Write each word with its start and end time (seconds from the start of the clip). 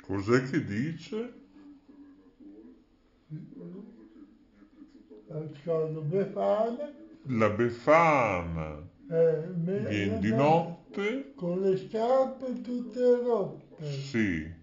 Cos'è 0.00 0.42
che 0.48 0.64
dice? 0.64 1.34
La 7.24 7.48
Befana 7.50 8.88
Eh, 9.08 9.46
viene 9.54 10.18
di 10.20 10.30
no, 10.30 10.36
notte? 10.36 11.32
Con 11.34 11.60
le 11.60 11.76
scarpe 11.76 12.62
tutte 12.62 13.20
rotte. 13.22 13.90
Sì. 13.90 14.60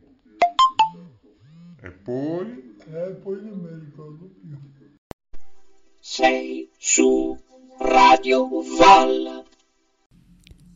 E 1.81 1.91
poi? 1.91 2.75
Eh, 2.91 3.15
poi 3.23 3.41
non 3.41 3.59
mi 3.59 3.85
ricordo 3.85 4.25
più. 4.25 4.57
sei 5.99 6.69
su 6.77 7.37
Radio 7.79 8.49
Val. 8.77 9.45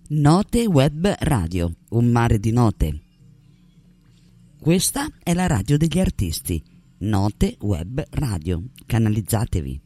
Note 0.10 0.66
Web 0.66 1.16
Radio, 1.20 1.74
un 1.90 2.06
mare 2.06 2.40
di 2.40 2.52
note. 2.52 3.02
Questa 4.62 5.10
è 5.22 5.34
la 5.34 5.48
radio 5.48 5.78
degli 5.78 6.00
artisti. 6.00 6.64
Note 7.00 7.58
Web 7.60 8.02
Radio. 8.12 8.64
Canalizzatevi. 8.86 9.82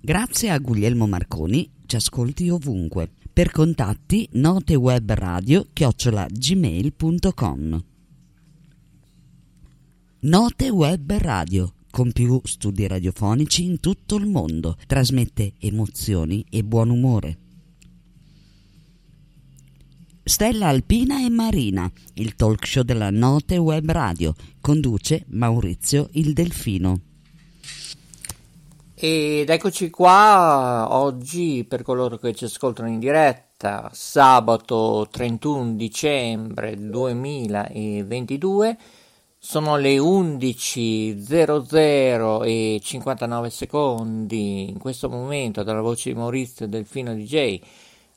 Grazie 0.00 0.50
a 0.50 0.58
Guglielmo 0.58 1.06
Marconi, 1.06 1.70
ci 1.86 1.94
ascolti 1.94 2.48
ovunque. 2.48 3.12
Per 3.32 3.52
contatti 3.52 4.28
notewebradio 4.32 5.68
chiocciola 5.72 6.26
gmail.com 6.28 7.92
Note 10.26 10.70
Web 10.70 11.12
Radio, 11.18 11.74
con 11.90 12.10
più 12.10 12.40
studi 12.44 12.86
radiofonici 12.86 13.64
in 13.64 13.78
tutto 13.78 14.16
il 14.16 14.24
mondo, 14.24 14.78
trasmette 14.86 15.52
emozioni 15.60 16.42
e 16.48 16.62
buon 16.62 16.88
umore. 16.88 17.36
Stella 20.24 20.68
Alpina 20.68 21.22
e 21.22 21.28
Marina, 21.28 21.92
il 22.14 22.36
talk 22.36 22.66
show 22.66 22.82
della 22.82 23.10
Note 23.10 23.58
Web 23.58 23.90
Radio, 23.90 24.32
conduce 24.62 25.26
Maurizio 25.28 26.08
il 26.12 26.32
Delfino. 26.32 27.00
Ed 28.94 29.50
eccoci 29.50 29.90
qua 29.90 30.86
oggi 30.88 31.66
per 31.68 31.82
coloro 31.82 32.16
che 32.16 32.32
ci 32.32 32.46
ascoltano 32.46 32.88
in 32.88 32.98
diretta, 32.98 33.90
sabato 33.92 35.06
31 35.10 35.74
dicembre 35.74 36.78
2022, 36.78 38.78
sono 39.44 39.76
le 39.76 39.98
11.00 39.98 42.46
e 42.46 42.80
59 42.82 43.50
secondi 43.50 44.70
in 44.70 44.78
questo 44.78 45.10
momento 45.10 45.62
dalla 45.62 45.82
voce 45.82 46.10
di 46.10 46.18
Maurizio 46.18 46.66
Delfino 46.66 47.14
DJ, 47.14 47.60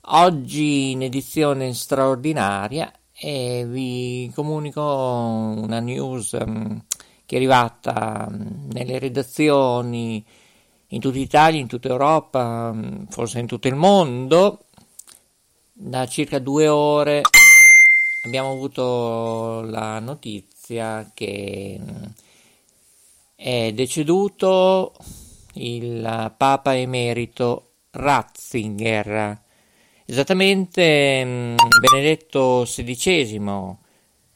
oggi 0.03 0.91
in 0.91 1.01
edizione 1.01 1.73
straordinaria 1.73 2.89
e 3.11 3.65
vi 3.67 4.31
comunico 4.33 4.81
una 4.81 5.81
news 5.81 6.31
um, 6.31 6.81
che 7.25 7.35
è 7.35 7.37
arrivata 7.37 8.25
um, 8.29 8.69
nelle 8.71 8.97
redazioni 8.97 10.23
in 10.87 10.99
tutta 11.01 11.17
Italia, 11.17 11.59
in 11.59 11.67
tutta 11.67 11.89
Europa, 11.89 12.73
forse 13.09 13.39
in 13.39 13.47
tutto 13.47 13.67
il 13.67 13.75
mondo. 13.75 14.59
Da 15.73 16.07
circa 16.07 16.39
due 16.39 16.69
ore 16.69 17.19
abbiamo 18.23 18.51
avuto 18.51 19.59
la 19.63 19.99
notizia 19.99 20.56
che 21.13 21.79
è 23.35 23.71
deceduto 23.73 24.93
il 25.53 26.33
Papa 26.35 26.75
Emerito 26.75 27.71
Ratzinger, 27.91 29.41
esattamente 30.05 31.55
Benedetto 31.79 32.63
XVI. 32.65 33.75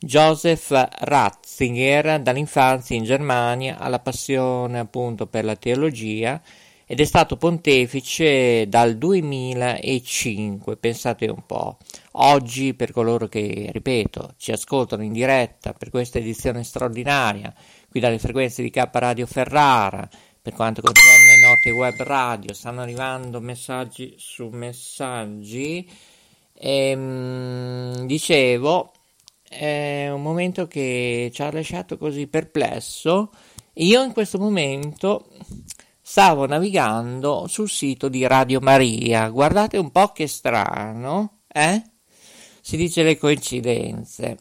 Joseph 0.04 0.72
Ratzinger 0.72 2.22
dall'infanzia 2.22 2.96
in 2.96 3.04
Germania 3.04 3.78
alla 3.78 4.00
passione 4.00 4.80
appunto 4.80 5.28
per 5.28 5.46
la 5.46 5.56
teologia 5.56 6.42
ed 6.92 7.00
è 7.00 7.06
stato 7.06 7.38
pontefice 7.38 8.68
dal 8.68 8.98
2005, 8.98 10.76
pensate 10.76 11.28
un 11.28 11.46
po'. 11.46 11.78
Oggi 12.16 12.74
per 12.74 12.92
coloro 12.92 13.30
che, 13.30 13.70
ripeto, 13.72 14.34
ci 14.36 14.52
ascoltano 14.52 15.02
in 15.02 15.14
diretta 15.14 15.72
per 15.72 15.90
questa 15.90 16.18
edizione 16.18 16.66
straordinaria, 16.66 17.54
qui 17.90 18.02
dalle 18.02 18.20
frequenze 18.20 18.62
di 18.62 18.70
K 18.70 18.90
Radio 18.92 19.26
Ferrara, 19.26 20.06
per 20.42 20.52
quanto 20.52 20.82
concerne 20.82 21.40
Note 21.40 21.72
Web 21.72 21.96
Radio, 22.04 22.54
stanno 22.54 22.82
arrivando 22.82 23.40
messaggi 23.40 24.16
su 24.18 24.50
messaggi. 24.50 25.90
Ehm, 26.56 28.06
dicevo, 28.06 28.92
è 29.48 30.10
un 30.10 30.22
momento 30.22 30.68
che 30.68 31.32
ci 31.34 31.42
ha 31.42 31.54
lasciato 31.54 31.98
così 31.98 32.28
perplesso. 32.28 33.32
Io 33.76 34.04
in 34.04 34.12
questo 34.12 34.38
momento 34.38 35.30
stavo 36.12 36.46
navigando 36.46 37.48
sul 37.48 37.70
sito 37.70 38.10
di 38.10 38.28
Radio 38.28 38.60
Maria. 38.60 39.30
Guardate 39.30 39.78
un 39.78 39.92
po' 39.92 40.12
che 40.12 40.28
strano, 40.28 41.44
eh? 41.48 41.82
Si 42.60 42.76
dice 42.76 43.04
le 43.04 43.18
coincidenze. 43.18 44.38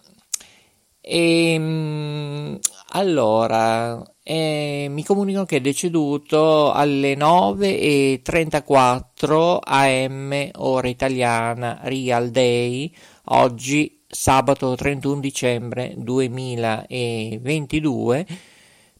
E 1.01 2.59
allora 2.89 4.03
eh, 4.21 4.89
mi 4.91 5.05
comunicano 5.05 5.45
che 5.45 5.59
è 5.59 5.61
deceduto 5.61 6.73
alle 6.73 7.15
9.34 7.15 9.59
am 9.63 10.51
ora 10.57 10.89
italiana, 10.89 11.79
Real 11.83 12.31
Day, 12.31 12.93
oggi 13.27 14.03
sabato 14.09 14.75
31 14.75 15.21
dicembre 15.21 15.95
2022 15.97 18.27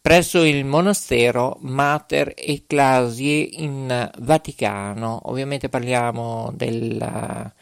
presso 0.01 0.43
il 0.43 0.65
monastero 0.65 1.57
Mater 1.61 2.33
Ecclesiae 2.35 3.49
in 3.51 4.11
Vaticano. 4.19 5.21
Ovviamente 5.25 5.69
parliamo 5.69 6.51
della 6.55 7.53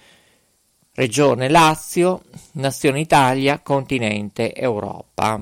regione 0.93 1.49
Lazio, 1.49 2.23
nazione 2.53 3.01
Italia, 3.01 3.59
continente 3.59 4.53
Europa. 4.53 5.41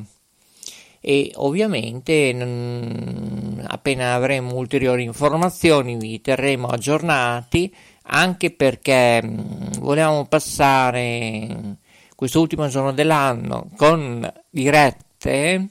E 1.00 1.31
ovviamente 1.36 2.34
mh, 2.34 3.66
appena 3.68 4.16
avremo 4.16 4.56
ulteriori 4.56 5.03
informazioni 5.03 5.96
vi 5.96 6.19
terremo 6.19 6.68
aggiornati 6.68 7.74
anche 8.09 8.52
perché 8.52 9.22
mh, 9.24 9.80
volevamo 9.80 10.25
passare 10.25 11.78
quest'ultimo 12.16 12.68
giorno 12.68 12.91
dell'anno 12.91 13.69
con 13.78 14.30
dirette, 14.50 15.69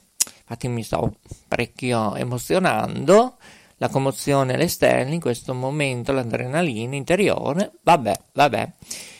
infatti 0.49 0.69
mi 0.69 0.84
sto 0.84 1.17
parecchio 1.49 2.15
emozionando, 2.15 3.37
la 3.79 3.89
commozione 3.89 4.55
all'esterno, 4.55 5.12
in 5.12 5.21
questo 5.21 5.53
momento 5.53 6.12
l'adrenalina 6.12 6.95
interiore, 6.95 7.73
vabbè, 7.83 8.21
vabbè, 8.33 8.73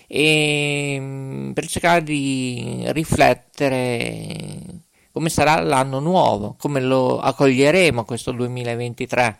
e 0.07 1.51
per 1.53 1.67
cercare 1.67 2.03
di 2.05 2.85
riflettere 2.87 4.85
come 5.11 5.29
sarà 5.31 5.61
l'anno 5.63 5.99
nuovo, 5.99 6.55
come 6.59 6.81
lo 6.81 7.19
accoglieremo 7.19 8.05
questo 8.05 8.33
2023. 8.33 9.39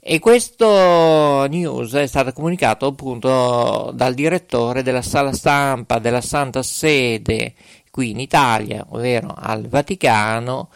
E 0.00 0.18
questo 0.18 1.46
news 1.46 1.92
è 1.92 2.08
stato 2.08 2.32
comunicato 2.32 2.86
appunto 2.86 3.92
dal 3.94 4.14
direttore 4.14 4.82
della 4.82 5.00
sala 5.00 5.32
stampa 5.32 6.00
della 6.00 6.20
Santa 6.20 6.64
Sede 6.64 7.54
qui 7.92 8.08
in 8.10 8.20
Italia, 8.20 8.86
ovvero 8.88 9.34
al 9.36 9.68
Vaticano, 9.68 10.70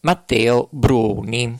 Matteo 0.00 0.68
Bruni. 0.70 1.58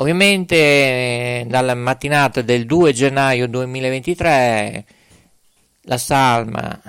Ovviamente 0.00 1.46
dalla 1.48 1.76
mattinata 1.76 2.42
del 2.42 2.66
2 2.66 2.92
gennaio 2.92 3.46
2023 3.46 4.84
la 5.82 5.96
salma 5.96 6.80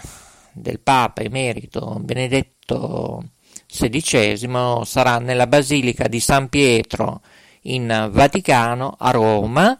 del 0.51 0.79
Papa 0.79 1.21
emerito 1.21 1.99
Benedetto 2.01 3.23
XVI 3.67 4.81
sarà 4.83 5.19
nella 5.19 5.45
Basilica 5.45 6.07
di 6.07 6.19
San 6.19 6.49
Pietro 6.49 7.21
in 7.63 8.09
Vaticano 8.11 8.95
a 8.97 9.11
Roma, 9.11 9.77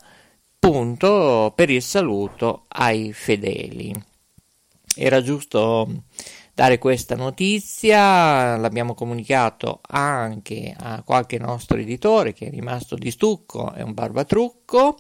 punto 0.60 1.54
per 1.56 1.72
il 1.72 1.82
saluto 1.82 2.66
ai 2.68 3.14
fedeli. 3.14 3.94
Era 4.96 5.24
giusto 5.24 6.04
dare 6.60 6.78
questa 6.78 7.16
notizia, 7.16 8.58
l'abbiamo 8.58 8.94
comunicato 8.94 9.80
anche 9.82 10.76
a 10.78 11.02
qualche 11.04 11.38
nostro 11.40 11.78
editore 11.78 12.34
che 12.34 12.48
è 12.48 12.50
rimasto 12.50 12.96
di 12.96 13.12
stucco, 13.12 13.72
è 13.72 13.82
un 13.82 13.94
barbatrucco 13.94 14.98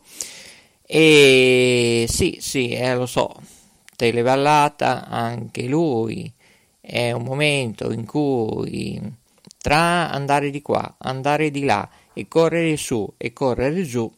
e 0.82 2.06
sì, 2.08 2.38
sì, 2.40 2.70
eh, 2.70 2.96
lo 2.96 3.06
so, 3.06 3.36
televallata 3.98 5.06
anche 5.06 5.64
lui, 5.64 6.32
è 6.80 7.12
un 7.12 7.24
momento 7.24 7.92
in 7.92 8.06
cui 8.06 8.98
tra 9.58 10.12
andare 10.12 10.52
di 10.52 10.62
qua, 10.62 10.96
andare 10.98 11.52
di 11.52 11.66
là 11.66 11.90
e 12.14 12.30
correre 12.30 12.78
su 12.78 13.16
e 13.18 13.34
correre 13.34 13.84
giù, 13.84 14.10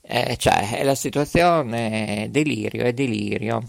eh, 0.00 0.36
cioè 0.36 0.84
la 0.84 0.94
situazione 0.94 2.22
è 2.22 2.28
delirio, 2.28 2.84
è 2.84 2.92
delirio. 2.92 3.64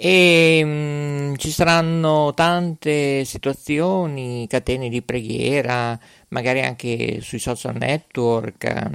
E 0.00 0.62
mh, 0.64 0.68
mm, 0.68 1.34
ci 1.38 1.50
saranno 1.50 2.32
tante 2.32 3.24
situazioni, 3.24 4.46
catene 4.48 4.88
di 4.88 5.02
preghiera, 5.02 5.98
magari 6.28 6.62
anche 6.62 7.20
sui 7.20 7.40
social 7.40 7.74
network. 7.76 8.90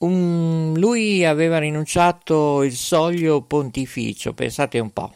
Um, 0.00 0.76
lui 0.76 1.24
aveva 1.24 1.58
rinunciato 1.58 2.64
il 2.64 2.74
soglio 2.74 3.42
pontificio, 3.42 4.34
pensate 4.34 4.80
un 4.80 4.92
po'. 4.92 5.14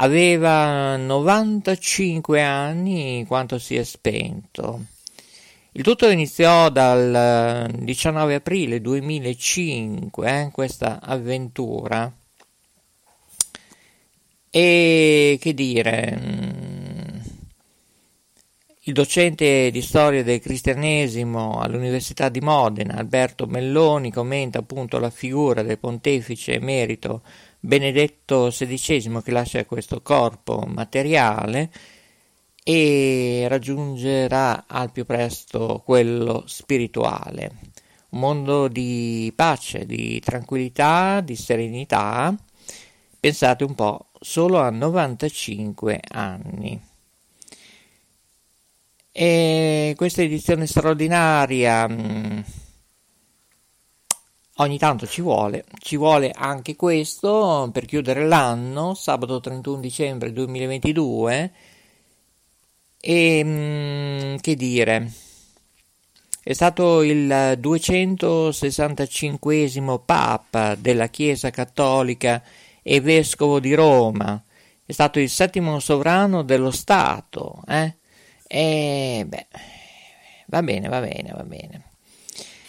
Aveva 0.00 0.96
95 0.96 2.42
anni 2.42 3.24
quando 3.26 3.58
si 3.58 3.76
è 3.76 3.84
spento. 3.84 4.84
Il 5.72 5.82
tutto 5.82 6.08
iniziò 6.10 6.68
dal 6.68 7.70
19 7.72 8.34
aprile 8.34 8.80
2005, 8.82 10.40
eh, 10.40 10.50
questa 10.52 11.00
avventura. 11.00 12.12
E 14.50 15.38
che 15.40 15.54
dire, 15.54 16.18
mm, 16.20 17.18
il 18.84 18.92
docente 18.94 19.70
di 19.70 19.82
storia 19.82 20.22
del 20.22 20.40
cristianesimo 20.40 21.60
all'Università 21.60 22.30
di 22.30 22.40
Modena, 22.40 22.94
Alberto 22.94 23.46
Melloni, 23.46 24.10
commenta 24.10 24.60
appunto 24.60 24.98
la 24.98 25.10
figura 25.10 25.62
del 25.62 25.78
pontefice 25.78 26.54
emerito 26.54 27.22
Benedetto 27.60 28.48
XVI 28.48 29.20
che 29.22 29.30
lascia 29.30 29.64
questo 29.66 30.00
corpo 30.00 30.64
materiale 30.66 31.70
e 32.62 33.46
raggiungerà 33.48 34.64
al 34.66 34.92
più 34.92 35.04
presto 35.04 35.82
quello 35.84 36.44
spirituale. 36.46 37.50
Un 38.10 38.20
mondo 38.20 38.68
di 38.68 39.32
pace, 39.34 39.84
di 39.84 40.20
tranquillità, 40.20 41.20
di 41.20 41.36
serenità. 41.36 42.34
Pensate 43.20 43.64
un 43.64 43.74
po', 43.74 44.10
solo 44.20 44.60
a 44.60 44.70
95 44.70 46.00
anni. 46.08 46.80
E 49.10 49.94
questa 49.96 50.22
edizione 50.22 50.68
straordinaria 50.68 51.88
mm, 51.88 52.38
ogni 54.58 54.78
tanto 54.78 55.04
ci 55.08 55.20
vuole, 55.20 55.64
ci 55.80 55.96
vuole 55.96 56.30
anche 56.30 56.76
questo 56.76 57.68
per 57.72 57.86
chiudere 57.86 58.28
l'anno, 58.28 58.94
sabato 58.94 59.40
31 59.40 59.80
dicembre 59.80 60.32
2022 60.32 61.52
e 63.00 63.42
mm, 63.44 64.36
che 64.36 64.54
dire, 64.54 65.12
è 66.40 66.52
stato 66.52 67.02
il 67.02 67.56
265 67.58 70.00
Papa 70.04 70.76
della 70.76 71.08
Chiesa 71.08 71.50
Cattolica 71.50 72.40
e 72.82 73.00
Vescovo 73.00 73.60
di 73.60 73.74
Roma, 73.74 74.42
è 74.84 74.92
stato 74.92 75.20
il 75.20 75.28
settimo 75.28 75.78
sovrano 75.80 76.42
dello 76.42 76.70
Stato, 76.70 77.62
eh? 77.68 77.96
E 78.46 79.24
beh, 79.26 79.46
va 80.46 80.62
bene, 80.62 80.88
va 80.88 81.00
bene, 81.00 81.30
va 81.34 81.42
bene. 81.42 81.82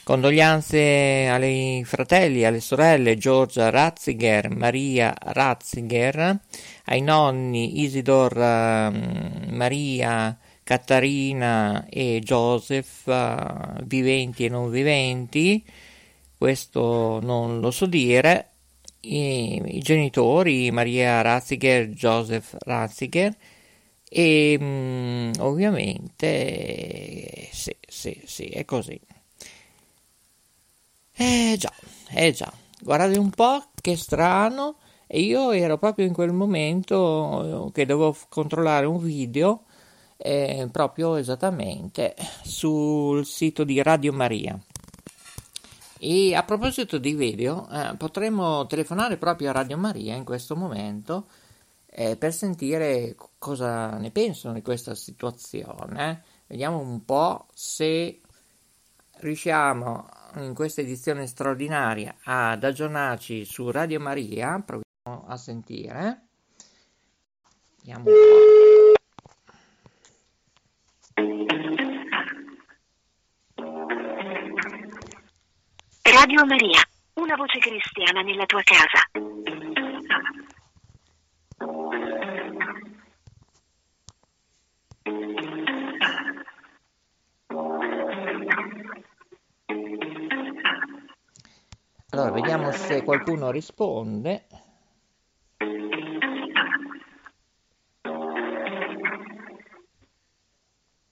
Condoglianze 0.03 1.29
ai 1.29 1.83
fratelli, 1.85 2.43
alle 2.43 2.59
sorelle 2.59 3.17
Giorgia 3.17 3.69
Ratzinger, 3.69 4.49
Maria 4.49 5.13
Ratzinger, 5.17 6.39
ai 6.85 7.01
nonni 7.01 7.81
Isidor, 7.83 8.35
uh, 8.35 9.53
Maria, 9.53 10.35
Catarina 10.63 11.85
e 11.89 12.21
Joseph, 12.23 13.03
viventi 13.83 14.45
e 14.45 14.49
non 14.49 14.69
viventi, 14.69 15.63
questo 16.37 17.19
non 17.21 17.59
lo 17.59 17.71
so 17.71 17.85
dire, 17.85 18.48
i, 19.01 19.61
i 19.65 19.79
genitori 19.79 20.71
Maria 20.71 21.21
Ratzinger, 21.21 21.87
Joseph 21.89 22.55
Ratzinger 22.59 23.35
e 24.09 24.57
um, 24.59 25.31
ovviamente 25.39 26.29
sì, 27.51 27.75
sì, 27.87 28.21
sì, 28.25 28.45
è 28.45 28.65
così. 28.65 28.99
Eh 31.15 31.55
già, 31.57 31.71
eh 32.11 32.31
già, 32.31 32.51
guardate 32.81 33.17
un 33.19 33.29
po' 33.29 33.65
che 33.81 33.95
strano. 33.97 34.77
E 35.11 35.21
io 35.21 35.51
ero 35.51 35.77
proprio 35.79 36.05
in 36.05 36.13
quel 36.13 36.31
momento 36.31 37.71
che 37.73 37.85
dovevo 37.85 38.15
controllare 38.29 38.85
un 38.85 38.99
video 38.99 39.63
eh, 40.17 40.67
proprio 40.71 41.15
esattamente 41.15 42.15
sul 42.43 43.25
sito 43.25 43.63
di 43.63 43.81
Radio 43.81 44.13
Maria. 44.13 44.59
E 46.01 46.33
a 46.33 46.43
proposito 46.43 46.97
di 46.97 47.13
video, 47.13 47.67
eh, 47.69 47.93
potremmo 47.97 48.65
telefonare 48.67 49.17
proprio 49.17 49.49
a 49.49 49.51
Radio 49.51 49.77
Maria 49.77 50.15
in 50.15 50.23
questo 50.23 50.55
momento 50.55 51.27
eh, 51.87 52.15
per 52.15 52.31
sentire 52.31 53.17
cosa 53.37 53.97
ne 53.97 54.09
pensano 54.09 54.53
di 54.53 54.61
questa 54.61 54.95
situazione. 54.95 56.23
Vediamo 56.47 56.79
un 56.79 57.03
po' 57.03 57.47
se 57.53 58.21
riusciamo 59.17 60.07
in 60.37 60.53
questa 60.53 60.79
edizione 60.79 61.27
straordinaria 61.27 62.15
ad 62.23 62.63
aggiornarci 62.63 63.43
su 63.43 63.69
Radio 63.69 63.99
Maria, 63.99 64.63
proviamo 64.65 65.27
a 65.27 65.35
sentire. 65.35 66.27
Vediamo 67.75 68.05
un 68.05 68.13
po'. 68.13 68.68
Radio 76.29 76.45
Maria, 76.45 76.79
una 77.15 77.35
voce 77.35 77.57
cristiana 77.57 78.21
nella 78.21 78.45
tua 78.45 78.61
casa. 78.61 79.09
Allora, 92.11 92.31
vediamo 92.31 92.71
se 92.73 93.01
qualcuno 93.01 93.49
risponde. 93.49 94.45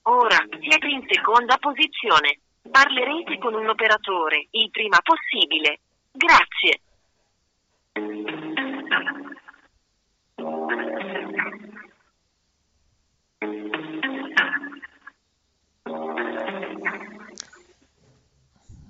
Ora 0.02 0.36
siete 0.60 0.86
in 0.86 1.04
seconda 1.08 1.56
posizione. 1.58 2.38
Parlerete 2.70 3.38
con 3.38 3.54
un 3.54 3.68
operatore 3.68 4.46
il 4.50 4.70
prima 4.70 4.98
possibile. 5.02 5.80
Grazie. 6.12 6.80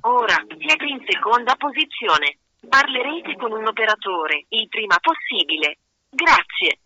Ora 0.01 0.45
siete 0.59 0.85
in 0.85 1.05
seconda 1.07 1.55
posizione. 1.57 2.39
Parlerete 2.69 3.37
con 3.37 3.53
un 3.53 3.67
operatore 3.67 4.45
il 4.49 4.69
prima 4.69 4.97
possibile. 5.01 5.79
Grazie. 6.11 6.79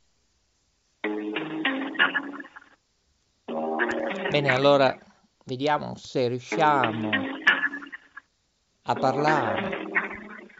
Bene, 4.30 4.48
allora 4.50 4.96
vediamo 5.44 5.94
se 5.96 6.28
riusciamo 6.28 7.10
a 8.84 8.94
parlare 8.94 9.88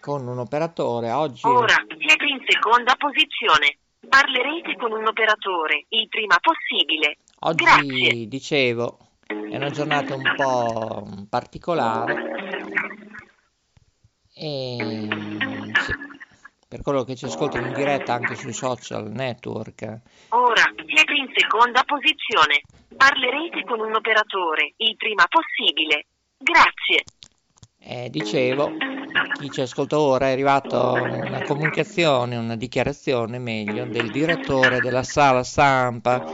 con 0.01 0.27
un 0.27 0.39
operatore 0.39 1.11
oggi. 1.11 1.47
Ora 1.47 1.75
siete 1.99 2.25
in 2.25 2.41
seconda 2.47 2.95
posizione. 2.97 3.79
Parlerete 4.09 4.77
con 4.77 4.93
un 4.93 5.07
operatore 5.07 5.87
il 5.91 6.09
prima 6.09 6.37
possibile. 6.41 7.19
Oggi 7.41 7.65
Grazie. 7.65 8.29
dicevo 8.29 8.99
è 9.27 9.57
una 9.57 9.71
giornata 9.71 10.15
un 10.15 10.35
po' 10.37 11.27
particolare 11.29 12.33
e 14.35 15.09
sì, 15.81 15.93
per 16.69 16.83
quello 16.83 17.05
che 17.05 17.15
ci 17.15 17.27
ascoltano 17.27 17.67
in 17.67 17.75
diretta 17.75 18.15
anche 18.15 18.35
sui 18.35 18.53
social 18.53 19.11
network. 19.11 20.01
Ora 20.31 20.63
siete 20.87 21.12
in 21.23 21.33
seconda 21.35 21.83
posizione. 21.85 22.63
Parlerete 22.97 23.65
con 23.65 23.81
un 23.81 23.95
operatore 23.95 24.75
il 24.77 24.97
prima 24.97 25.25
possibile. 25.29 26.07
Grazie. 26.37 27.05
Eh, 27.85 28.11
dicevo, 28.11 28.73
chi 29.39 29.51
ci 29.51 29.61
ascolta 29.61 29.99
ora 29.99 30.29
è 30.29 30.33
arrivato 30.33 30.93
una 30.93 31.43
comunicazione, 31.43 32.37
una 32.37 32.57
dichiarazione 32.57 33.39
meglio 33.39 33.87
del 33.87 34.11
direttore 34.11 34.79
della 34.79 35.03
sala 35.03 35.43
stampa 35.43 36.25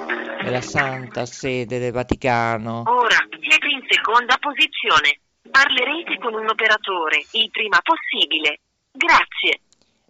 della 0.42 0.61
Santa 0.61 1.25
Sede 1.25 1.78
del 1.78 1.92
Vaticano. 1.92 2.83
Ora 2.87 3.16
siete 3.40 3.66
in 3.66 3.83
seconda 3.88 4.37
posizione. 4.38 5.21
Parlerete 5.50 6.18
con 6.18 6.35
un 6.35 6.49
operatore 6.49 7.25
il 7.33 7.50
prima 7.50 7.80
possibile. 7.83 8.61
Grazie. 8.92 9.61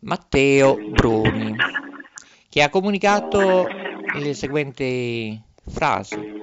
Matteo 0.00 0.76
Bruni, 0.76 1.56
che 2.48 2.62
ha 2.62 2.68
comunicato 2.68 3.68
le 4.14 4.34
seguenti 4.34 5.40
frasi. 5.66 6.36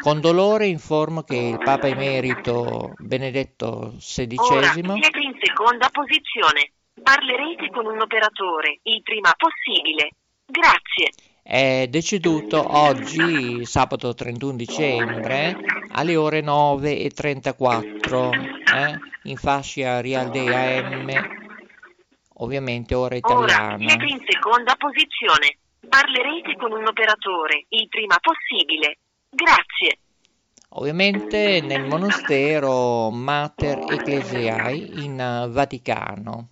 Con 0.00 0.20
dolore 0.20 0.66
informo 0.66 1.22
che 1.22 1.36
il 1.36 1.58
Papa 1.58 1.86
Emerito 1.86 2.94
Benedetto 2.98 3.94
XVI 3.98 4.34
Ora 4.36 4.72
siete 4.72 5.20
in 5.20 5.38
seconda 5.40 5.88
posizione. 5.92 6.72
Parlerete 7.00 7.70
con 7.70 7.86
un 7.86 8.00
operatore 8.00 8.80
il 8.82 9.00
prima 9.02 9.32
possibile. 9.36 10.10
Grazie. 10.44 11.10
è 11.42 11.86
deceduto 11.88 12.62
oggi, 12.76 13.64
sabato 13.64 14.12
31 14.12 14.56
dicembre, 14.56 15.56
alle 15.92 16.16
ore 16.16 16.40
9.34, 16.42 18.32
eh, 18.74 18.98
in 19.24 19.36
fascia 19.36 20.00
Real 20.00 20.30
Day 20.30 20.48
AM, 20.48 21.10
ovviamente 22.34 22.94
ora 22.94 23.16
Ora 23.20 23.44
italiana. 23.44 23.78
siete 23.78 24.04
in 24.04 24.20
seconda 24.28 24.74
posizione. 24.76 25.56
Parlerete 25.92 26.56
con 26.56 26.72
un 26.72 26.86
operatore 26.86 27.66
il 27.68 27.86
prima 27.88 28.16
possibile. 28.18 28.96
Grazie. 29.28 29.98
Ovviamente 30.70 31.60
nel 31.60 31.84
monastero 31.84 33.10
Mater 33.10 33.84
Ecclesiae 33.90 34.74
in 34.74 35.20
eh, 35.20 35.48
Vaticano. 35.50 36.48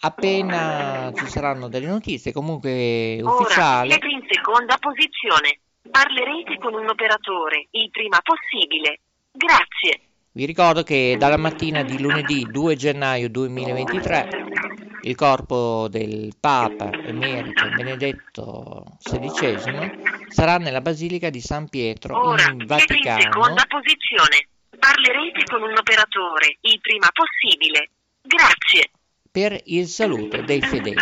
Appena 0.00 1.12
ci 1.14 1.26
saranno 1.26 1.68
delle 1.68 1.88
notizie, 1.88 2.32
comunque 2.32 3.20
Ora 3.22 3.34
ufficiali, 3.34 3.90
siete 3.90 4.06
in 4.06 4.26
seconda 4.26 4.78
posizione. 4.78 5.58
Parlerete 5.90 6.56
con 6.58 6.72
un 6.72 6.88
operatore 6.88 7.66
il 7.72 7.90
prima 7.90 8.18
possibile. 8.22 9.00
Grazie. 9.30 10.00
vi 10.32 10.46
ricordo 10.46 10.82
che 10.82 11.16
dalla 11.18 11.36
mattina 11.36 11.82
di 11.82 12.00
lunedì 12.00 12.46
2 12.50 12.76
gennaio 12.76 13.28
2023 13.28 14.73
il 15.04 15.14
corpo 15.16 15.86
del 15.88 16.34
Papa 16.40 16.90
Emerito 16.90 17.68
Benedetto 17.76 18.96
XVI 19.02 20.24
sarà 20.28 20.56
nella 20.56 20.80
Basilica 20.80 21.28
di 21.28 21.40
San 21.40 21.68
Pietro 21.68 22.16
Ora 22.16 22.42
in 22.42 22.46
siete 22.46 22.62
in 22.62 22.66
Vaticano 22.66 23.20
seconda 23.20 23.64
posizione. 23.68 24.48
Parlerete 24.78 25.44
con 25.44 25.62
un 25.62 25.76
operatore 25.76 26.56
il 26.60 26.80
prima 26.80 27.08
possibile. 27.12 27.90
Grazie. 28.22 28.90
per 29.30 29.60
il 29.66 29.86
saluto 29.86 30.40
dei 30.40 30.62
fedeli. 30.62 30.96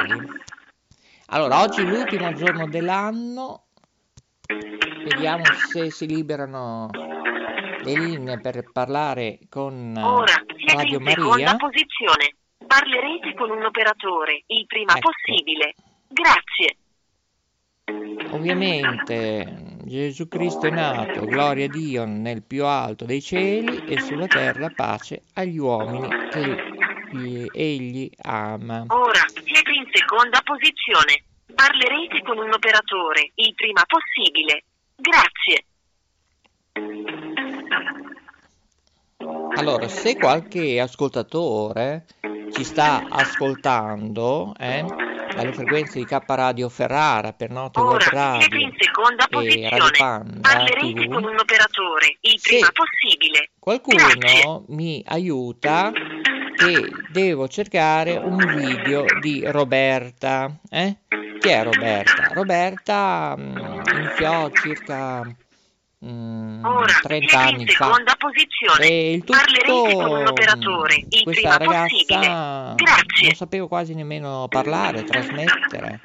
Allora, 1.26 1.62
oggi 1.62 1.82
è 1.82 1.84
l'ultimo 1.84 2.32
giorno 2.32 2.66
dell'anno, 2.68 3.66
vediamo 5.04 5.44
se 5.70 5.90
si 5.90 6.06
liberano 6.06 6.90
le 6.90 7.92
linee 7.92 8.40
per 8.40 8.64
parlare 8.72 9.38
con 9.48 9.94
eh, 9.96 10.02
Ora 10.02 10.34
siete 10.56 10.74
Radio 10.74 10.98
in 10.98 11.06
seconda 11.06 11.28
Maria. 11.30 11.56
posizione. 11.56 12.34
Parlerete 12.66 13.34
con 13.34 13.50
un 13.50 13.64
operatore 13.64 14.42
il 14.46 14.66
prima 14.66 14.94
Ecco. 14.96 15.10
possibile. 15.10 15.74
Grazie. 16.08 16.76
Ovviamente 18.30 19.76
Gesù 19.84 20.28
Cristo 20.28 20.66
è 20.66 20.70
nato, 20.70 21.26
gloria 21.26 21.66
a 21.66 21.68
Dio 21.68 22.04
nel 22.04 22.42
più 22.42 22.64
alto 22.64 23.04
dei 23.04 23.20
cieli 23.20 23.84
e 23.86 24.00
sulla 24.00 24.26
terra 24.26 24.70
pace 24.74 25.24
agli 25.34 25.58
uomini 25.58 26.08
che 26.30 26.56
gli- 27.10 27.48
egli 27.52 28.10
ama. 28.22 28.84
Ora 28.88 29.26
siete 29.28 29.70
in 29.72 29.86
seconda 29.92 30.40
posizione. 30.42 31.24
Parlerete 31.54 32.22
con 32.22 32.38
un 32.38 32.52
operatore 32.52 33.32
il 33.34 33.54
prima 33.54 33.82
possibile. 33.86 34.62
Grazie. 34.96 35.64
Allora, 39.56 39.86
se 39.88 40.16
qualche 40.16 40.80
ascoltatore 40.80 42.06
ci 42.52 42.64
sta 42.64 43.06
ascoltando, 43.08 44.54
eh, 44.58 44.84
dalle 45.34 45.52
frequenze 45.52 45.98
di 45.98 46.04
K 46.04 46.18
Radio 46.26 46.68
Ferrara 46.68 47.32
per 47.32 47.50
Note 47.50 47.80
Ora 47.80 48.00
siete 48.38 48.56
in 48.56 48.70
Radio 48.70 48.72
seconda 48.78 49.26
e 49.30 49.68
Radio. 49.70 49.90
Panda 49.96 50.40
Parlerete 50.40 51.08
con 51.08 51.22
TV, 51.22 51.28
un 51.28 51.38
operatore 51.38 52.16
il 52.20 52.38
Sì. 52.38 52.48
prima 52.50 52.70
possibile. 52.72 53.50
qualcuno 53.58 54.06
Grazie. 54.18 54.62
mi 54.68 55.02
aiuta 55.06 55.90
che 56.56 56.90
devo 57.10 57.48
cercare 57.48 58.16
un 58.16 58.36
video 58.36 59.04
di 59.20 59.42
Roberta. 59.46 60.54
Eh? 60.70 60.96
Chi 61.40 61.48
è 61.48 61.62
Roberta? 61.64 62.30
Roberta 62.34 63.34
mm, 63.36 63.56
iniziò 63.96 64.50
circa 64.50 65.22
mm, 66.04 66.64
Ora 66.64 66.92
30 67.02 67.28
siete 67.28 67.36
anni 67.36 67.60
in 67.62 67.68
fa. 67.68 67.84
seconda 67.84 68.14
posizione. 68.18 68.86
E 68.86 69.12
il 69.12 69.24
tutto, 69.24 69.38
Parlerete 69.38 69.94
con 69.94 70.10
un 70.20 70.26
operatore 70.26 70.94
il 71.08 71.22
questa 71.22 71.56
prima 71.56 71.72
ragazza 71.72 71.86
possibile. 71.88 72.74
Grazie. 72.76 73.26
non 73.26 73.34
sapevo 73.34 73.68
quasi 73.68 73.94
nemmeno 73.94 74.46
parlare, 74.48 75.04
trasmettere. 75.04 76.00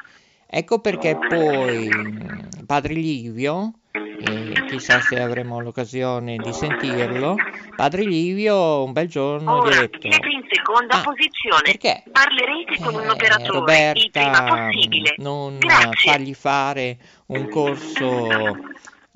Ecco 0.49 0.79
perché 0.79 1.17
poi 1.17 1.87
mh, 1.89 2.65
Padre 2.65 2.93
Livio, 2.93 3.73
e 3.91 4.65
chissà 4.67 5.01
se 5.01 5.19
avremo 5.21 5.59
l'occasione 5.59 6.37
di 6.37 6.53
sentirlo, 6.53 7.35
Padre 7.75 8.03
Livio 8.03 8.83
un 8.83 8.93
bel 8.93 9.07
giorno 9.09 9.57
Ora 9.57 9.75
ha 9.75 9.79
detto, 9.81 9.99
siete 10.09 10.27
in 10.29 10.41
seconda 10.49 10.99
Ah, 10.99 11.01
posizione. 11.01 11.61
perché 11.65 12.03
Parlerete 12.09 12.77
con 12.81 12.93
un 12.95 13.01
eh, 13.03 13.09
operatore 13.09 13.91
il 13.93 14.09
prima 14.09 14.39
Roberta 14.39 14.43
possibile. 14.71 15.15
non 15.17 15.57
Grazie. 15.59 16.11
fargli 16.11 16.33
fare 16.33 16.97
un 17.27 17.49
corso 17.49 18.55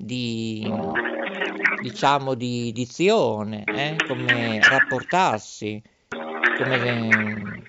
di 0.02 0.68
diciamo 1.80 2.34
di 2.34 2.72
dizione, 2.72 3.62
eh? 3.64 3.96
come 4.06 4.58
rapportarsi, 4.60 5.80
come 6.08 7.62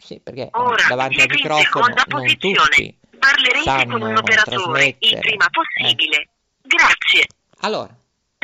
sì, 0.00 0.18
perché 0.20 0.48
Ora 0.52 0.82
davanti 0.88 1.20
al 1.20 1.28
microfono 1.28 1.86
non 2.08 2.26
tutti 2.38 2.96
Parlerete 3.18 3.64
con 3.64 3.64
sanno 3.64 3.96
un 3.96 4.16
operatore 4.16 4.84
il 4.86 4.96
trasmettere. 4.98 5.20
prima 5.20 5.46
possibile. 5.50 6.28
Grazie. 6.62 7.26
Allora, 7.60 7.94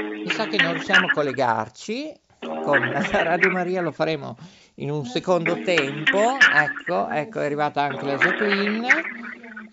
mi 0.02 0.30
sa 0.30 0.46
che 0.46 0.56
non 0.56 0.72
riusciamo 0.74 1.06
a 1.06 1.12
collegarci 1.12 2.12
con 2.40 2.80
Radio 3.10 3.50
Maria, 3.50 3.80
lo 3.80 3.92
faremo 3.92 4.36
in 4.76 4.90
un 4.90 5.04
secondo 5.06 5.60
tempo. 5.62 6.36
Ecco, 6.38 7.08
ecco, 7.08 7.40
è 7.40 7.44
arrivata 7.44 7.82
anche 7.82 8.04
la 8.04 8.16
Jacqueline. 8.16 9.21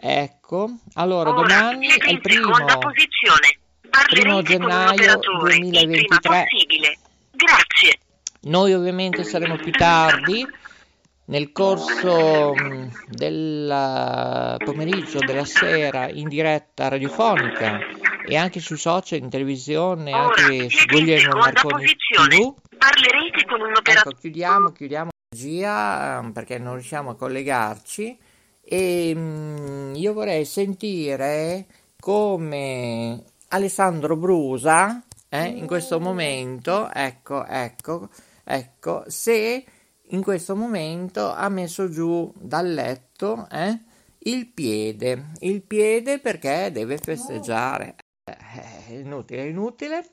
Ecco, 0.01 0.69
allora 0.93 1.31
Ora 1.31 1.41
domani 1.41 1.87
è 1.87 2.09
il 2.09 2.21
primo, 2.21 2.53
seconda 2.53 2.77
posizione. 2.77 3.59
Parlerete 3.89 4.21
primo 4.21 4.41
gennaio 4.41 4.93
operatore 4.93 5.55
il 5.55 5.59
prima 5.59 5.81
2023. 5.81 6.47
possibile. 6.49 6.97
Grazie. 7.31 7.99
Noi 8.43 8.73
ovviamente 8.73 9.23
saremo 9.25 9.57
più 9.57 9.71
tardi 9.73 10.47
nel 11.25 11.51
corso 11.51 12.53
mh, 12.53 13.07
del 13.09 13.69
eh, 13.69 14.63
pomeriggio, 14.63 15.19
della 15.19 15.43
sera 15.43 16.07
in 16.09 16.29
diretta 16.29 16.87
radiofonica 16.87 17.79
e 18.25 18.37
anche 18.37 18.61
sui 18.61 18.77
social, 18.77 19.19
in 19.19 19.29
televisione, 19.29 20.13
Ora 20.13 20.27
anche 20.27 20.69
su 20.69 20.85
Guglielmo 20.85 21.39
Marconi. 21.39 21.85
TV. 21.85 22.53
Parlerete 22.77 23.45
con 23.45 23.59
un 23.59 23.73
operatore. 23.75 23.99
Ecco, 23.99 24.19
chiudiamo, 24.21 24.71
chiudiamo 24.71 25.09
ehm, 25.29 26.31
perché 26.31 26.57
non 26.57 26.75
riusciamo 26.75 27.09
a 27.09 27.15
collegarci 27.17 28.17
e 28.71 29.13
mm, 29.15 29.95
io 29.95 30.13
vorrei 30.13 30.45
sentire 30.45 31.65
come 31.99 33.23
Alessandro 33.47 34.15
Brusa 34.15 35.03
eh, 35.27 35.45
in 35.45 35.65
questo 35.65 35.99
momento, 35.99 36.87
ecco, 36.93 37.43
ecco, 37.47 38.09
ecco, 38.43 39.03
se 39.07 39.65
in 40.11 40.21
questo 40.21 40.55
momento 40.55 41.31
ha 41.31 41.49
messo 41.49 41.89
giù 41.89 42.31
dal 42.35 42.71
letto 42.71 43.47
eh, 43.51 43.79
il 44.19 44.45
piede, 44.45 45.31
il 45.39 45.63
piede 45.63 46.19
perché 46.19 46.69
deve 46.71 46.99
festeggiare. 46.99 47.95
Eh, 48.23 48.85
È 48.87 48.93
inutile, 48.93 49.41
è 49.41 49.45
inutile. 49.45 50.05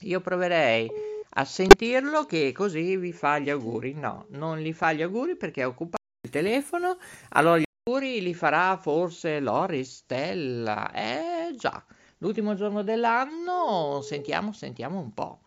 Io 0.00 0.20
proverei 0.20 0.90
a 1.34 1.44
sentirlo 1.44 2.24
che 2.24 2.50
così 2.50 2.96
vi 2.96 3.12
fa 3.12 3.38
gli 3.38 3.50
auguri. 3.50 3.94
No, 3.94 4.26
non 4.30 4.58
gli 4.58 4.72
fa 4.72 4.92
gli 4.92 5.02
auguri 5.02 5.36
perché 5.36 5.62
è 5.62 5.66
occupato 5.66 6.02
il 6.22 6.30
telefono. 6.30 6.98
Allora 7.30 7.58
gli 7.58 7.65
auguri 7.88 8.20
li 8.20 8.34
farà 8.34 8.76
forse 8.76 9.38
Loris 9.38 9.98
Stella. 9.98 10.90
Eh 10.92 11.54
già, 11.56 11.84
l'ultimo 12.18 12.56
giorno 12.56 12.82
dell'anno. 12.82 14.00
Sentiamo, 14.02 14.52
sentiamo 14.52 14.98
un 14.98 15.14
po'. 15.14 15.42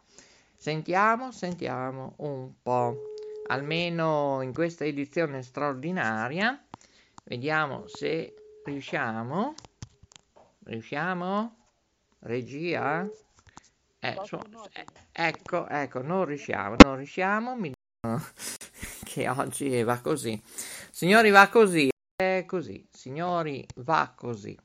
Sentiamo, 0.55 1.33
sentiamo 1.33 2.13
un 2.19 2.53
po'. 2.63 2.95
Almeno 3.47 4.39
in 4.41 4.53
questa 4.53 4.85
edizione 4.85 5.41
straordinaria. 5.41 6.63
Vediamo 7.25 7.87
se 7.87 8.33
riusciamo. 8.63 9.53
Riusciamo? 10.63 11.57
Regia? 12.19 13.05
Eh, 13.99 14.17
su- 14.23 14.39
eh, 14.71 14.85
ecco, 15.11 15.67
ecco, 15.67 16.01
non 16.01 16.23
riusciamo, 16.23 16.75
non 16.85 16.95
riusciamo, 16.95 17.55
mi 17.57 17.73
che 19.03 19.27
oggi 19.27 19.83
va 19.83 19.99
così. 19.99 20.41
Signori, 20.89 21.31
va 21.31 21.49
così, 21.49 21.89
così, 22.49 22.83
signori, 22.91 23.63
va 23.75 24.11
così. 24.15 24.57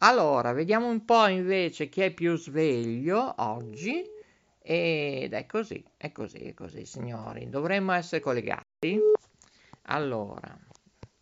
Allora, 0.00 0.52
vediamo 0.52 0.86
un 0.86 1.06
po' 1.06 1.26
invece 1.28 1.88
chi 1.88 2.02
è 2.02 2.12
più 2.12 2.36
sveglio 2.36 3.34
oggi. 3.38 4.04
Ed 4.60 5.32
è 5.32 5.46
così, 5.46 5.82
è 5.96 6.12
così, 6.12 6.38
è 6.40 6.52
così, 6.52 6.84
signori. 6.84 7.48
Dovremmo 7.48 7.92
essere 7.92 8.20
collegati. 8.20 9.00
Allora, 9.84 10.54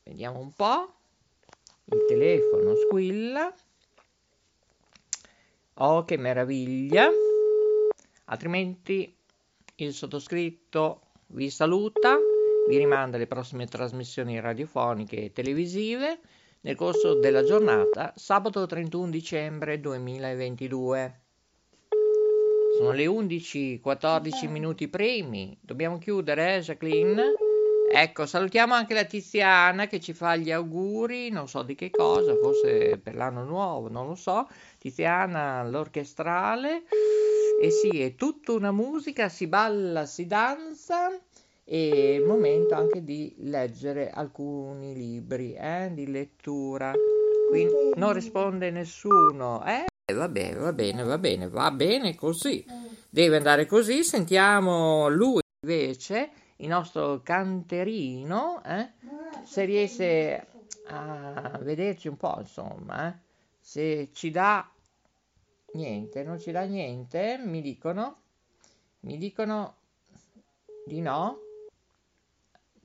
vediamo 0.03 0.41
un 0.41 0.53
po'. 0.53 0.95
Il 1.85 2.05
telefono 2.09 2.75
squilla. 2.75 3.55
Oh, 5.75 6.05
che 6.05 6.17
meraviglia! 6.17 7.09
Altrimenti 8.25 9.17
il 9.77 9.93
sottoscritto 9.93 11.03
vi 11.29 11.51
saluta, 11.51 12.19
vi 12.67 12.79
rimanda 12.79 13.17
alle 13.17 13.27
prossime 13.27 13.67
trasmissioni 13.67 14.41
radiofoniche 14.41 15.25
e 15.25 15.33
televisive 15.33 16.19
nel 16.63 16.77
corso 16.77 17.15
della 17.15 17.45
giornata 17.45 18.15
sabato 18.17 18.65
31 18.65 19.11
dicembre 19.11 19.81
2022. 19.81 21.21
Sono 22.79 22.93
le 22.93 23.07
11:14 23.07 24.49
minuti 24.49 24.89
primi. 24.89 25.57
Dobbiamo 25.61 25.99
chiudere, 25.99 26.57
eh, 26.57 26.61
Jacqueline? 26.61 27.35
Ecco, 27.93 28.25
salutiamo 28.25 28.73
anche 28.73 28.95
la 28.95 29.05
Tiziana 29.05 29.87
che 29.87 30.01
ci 30.01 30.15
fa 30.15 30.35
gli 30.35 30.51
auguri, 30.51 31.29
non 31.29 31.47
so 31.47 31.63
di 31.63 31.75
che 31.75 31.91
cosa, 31.91 32.35
forse 32.35 32.99
per 32.99 33.15
l'anno 33.15 33.45
nuovo, 33.45 33.89
non 33.89 34.07
lo 34.07 34.15
so. 34.15 34.49
Tiziana, 34.79 35.63
l'orchestrale. 35.69 36.85
E 37.61 37.71
sì, 37.71 38.01
è 38.01 38.15
tutta 38.15 38.53
una 38.53 38.73
musica, 38.73 39.29
si 39.29 39.47
balla, 39.47 40.07
si 40.07 40.27
danza 40.27 41.11
e 41.65 42.15
il 42.15 42.25
momento 42.25 42.75
anche 42.75 43.03
di 43.03 43.35
leggere 43.39 44.11
alcuni 44.11 44.95
libri 44.95 45.55
eh, 45.55 45.91
di 45.93 46.11
lettura. 46.11 46.93
Quindi 47.49 47.93
non 47.97 48.13
risponde 48.13 48.71
nessuno, 48.71 49.65
eh? 49.65 49.87
Va 50.13 50.29
bene, 50.29 50.59
va 50.59 50.73
bene, 50.73 51.03
va 51.03 51.19
bene, 51.19 51.49
va 51.49 51.71
bene 51.71 52.15
così. 52.15 52.65
Deve 53.09 53.37
andare 53.37 53.65
così. 53.67 54.05
Sentiamo 54.05 55.09
lui 55.09 55.41
invece, 55.63 56.31
il 56.57 56.69
nostro 56.69 57.23
canterino, 57.23 58.63
eh? 58.65 58.91
se 59.45 59.65
riesce 59.65 60.47
a 60.89 61.59
vederci 61.63 62.09
un 62.09 62.17
po', 62.17 62.37
insomma, 62.39 63.09
eh? 63.09 63.19
se 63.61 64.11
ci 64.13 64.31
dà 64.31 64.71
niente, 65.73 66.23
non 66.23 66.39
ci 66.39 66.51
dà 66.51 66.63
niente, 66.65 67.41
mi 67.43 67.63
dicono, 67.63 68.17
mi 69.01 69.17
dicono 69.17 69.77
di 70.85 71.01
no. 71.01 71.44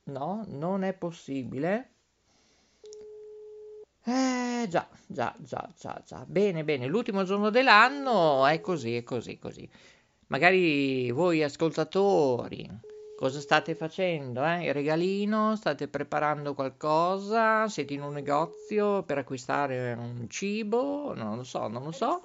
No, 0.10 0.44
non 0.48 0.84
è 0.84 0.94
possibile. 0.94 1.90
Eh, 4.04 4.66
già, 4.70 4.88
già, 5.06 5.34
già, 5.38 5.70
già, 5.78 6.02
già. 6.06 6.24
Bene, 6.26 6.64
bene. 6.64 6.88
L'ultimo 6.88 7.24
giorno 7.24 7.50
dell'anno 7.50 8.46
è 8.48 8.60
così, 8.60 8.96
è 8.96 9.04
così, 9.04 9.38
così. 9.38 9.70
Magari 10.28 11.12
voi 11.12 11.44
ascoltatori, 11.44 12.68
cosa 13.18 13.40
state 13.40 13.76
facendo? 13.76 14.44
Eh? 14.46 14.66
Il 14.66 14.74
regalino? 14.74 15.56
State 15.56 15.88
preparando 15.88 16.54
qualcosa? 16.54 17.68
Siete 17.68 17.94
in 17.94 18.02
un 18.02 18.14
negozio 18.14 19.04
per 19.04 19.20
acquistare 19.20 19.94
un 19.94 20.28
cibo? 20.30 21.14
Non 21.14 21.38
lo 21.38 21.44
so, 21.44 21.68
non 21.68 21.84
lo 21.84 21.92
so. 21.92 22.22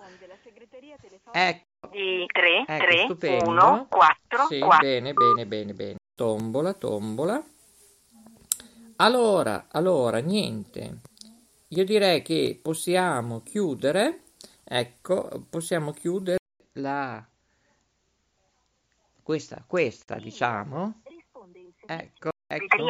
Ecco, 1.33 1.89
Di 1.91 2.25
3, 2.33 2.65
ecco, 2.67 2.85
3, 2.85 3.03
stupendo. 3.05 3.51
1, 3.51 3.87
4, 3.89 4.47
Sì, 4.49 4.59
4. 4.61 4.87
bene, 4.87 5.13
bene, 5.13 5.47
bene, 5.47 5.73
bene. 5.75 5.97
Tombola, 6.15 6.73
tombola. 6.73 7.43
Allora, 9.05 9.67
allora, 9.71 10.17
niente. 10.21 11.01
Io 11.69 11.85
direi 11.85 12.23
che 12.23 12.59
possiamo 12.63 13.43
chiudere. 13.43 14.23
Ecco, 14.65 15.45
possiamo 15.51 15.93
chiudere 15.93 16.39
la 16.79 17.23
questa, 19.23 19.63
questa, 19.67 20.15
diciamo. 20.15 21.03
Ecco, 21.85 22.31
ecco. 22.47 22.87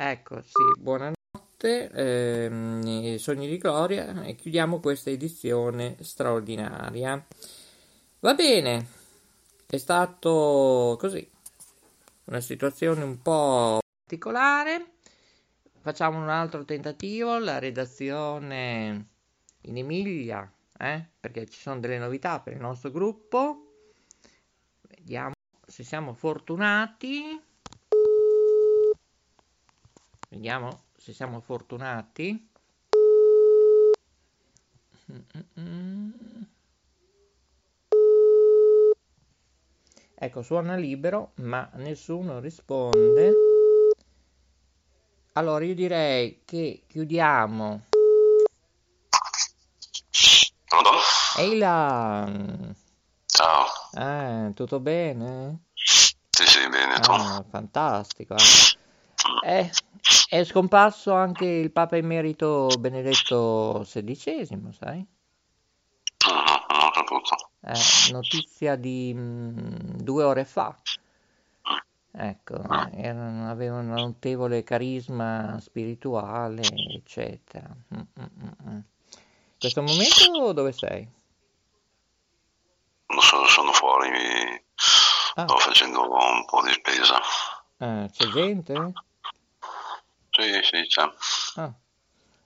Ecco, 0.00 0.40
sì, 0.40 0.80
buonanotte, 0.80 1.90
ehm, 1.92 3.16
Sogni 3.16 3.46
di 3.46 3.58
Gloria 3.58 4.22
e 4.24 4.36
chiudiamo 4.36 4.80
questa 4.80 5.10
edizione 5.10 5.96
straordinaria. 6.00 7.22
Va 8.20 8.32
bene, 8.32 8.86
è 9.66 9.76
stato 9.76 10.96
così, 10.98 11.30
una 12.24 12.40
situazione 12.40 13.02
un 13.02 13.20
po' 13.20 13.80
particolare. 14.06 14.92
Facciamo 15.84 16.16
un 16.16 16.30
altro 16.30 16.64
tentativo, 16.64 17.36
la 17.36 17.58
redazione 17.58 19.06
in 19.60 19.76
Emilia, 19.76 20.50
eh, 20.78 21.06
perché 21.20 21.46
ci 21.46 21.60
sono 21.60 21.78
delle 21.78 21.98
novità 21.98 22.40
per 22.40 22.54
il 22.54 22.58
nostro 22.58 22.90
gruppo. 22.90 23.82
Vediamo 24.88 25.34
se 25.66 25.84
siamo 25.84 26.14
fortunati. 26.14 27.38
Vediamo 30.30 30.84
se 30.96 31.12
siamo 31.12 31.40
fortunati. 31.40 32.48
Ecco, 40.14 40.40
suona 40.40 40.76
libero, 40.76 41.32
ma 41.34 41.68
nessuno 41.74 42.40
risponde. 42.40 43.43
Allora 45.36 45.64
io 45.64 45.74
direi 45.74 46.42
che 46.44 46.84
chiudiamo. 46.86 47.86
Pronto? 50.68 50.90
Ehi 51.38 51.58
là! 51.58 52.24
Ciao. 53.26 53.64
Eh, 53.94 54.52
tutto 54.54 54.78
bene? 54.78 55.64
Sì, 55.74 56.46
sì, 56.46 56.68
bene, 56.68 57.00
tu. 57.00 57.10
Ah, 57.10 57.44
fantastico. 57.50 58.36
eh. 58.36 59.42
È, 59.42 59.70
è 60.28 60.44
scomparso 60.44 61.12
anche 61.12 61.46
il 61.46 61.72
Papa 61.72 61.96
Emerito 61.96 62.68
Benedetto 62.78 63.80
XVI, 63.82 64.46
sai? 64.78 65.04
No, 66.28 66.32
no, 66.32 66.64
non 66.68 66.78
ho 66.78 66.92
saputo. 66.94 67.50
Eh, 67.60 68.12
notizia 68.12 68.76
di 68.76 69.12
mm, 69.12 69.96
due 69.96 70.22
ore 70.22 70.44
fa. 70.44 70.78
Ecco, 72.16 72.62
era- 72.92 73.48
aveva 73.48 73.78
un 73.78 73.88
notevole 73.88 74.62
carisma 74.62 75.58
spirituale, 75.60 76.62
eccetera. 76.62 77.68
Mm, 77.92 78.00
mm, 78.20 78.48
mm. 78.68 78.74
In 78.76 78.84
questo 79.58 79.82
momento 79.82 80.52
dove 80.52 80.70
sei? 80.72 81.08
Non 83.06 83.20
so, 83.20 83.44
sono 83.46 83.72
fuori, 83.72 84.10
mi... 84.10 84.62
Ah, 85.34 85.42
sto 85.48 85.56
facendo 85.58 86.02
un 86.02 86.44
po' 86.44 86.62
di 86.62 86.70
spesa. 86.72 87.20
eh, 87.78 88.08
c'è 88.12 88.26
gente? 88.28 88.92
Sì, 90.30 90.60
sì, 90.62 90.86
c'è. 90.86 91.02
Ah, 91.56 91.72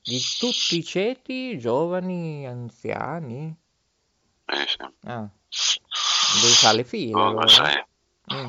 di 0.02 0.18
tutti 0.38 0.78
i 0.78 0.84
ceti, 0.84 1.58
giovani, 1.58 2.46
anziani? 2.46 3.54
Sì, 4.46 4.64
sì. 4.66 5.08
Ah, 5.08 5.28
devi 6.40 6.54
fare 6.54 6.76
le 6.76 6.84
file 6.84 7.20
allora. 7.20 7.86
Mm. 8.32 8.48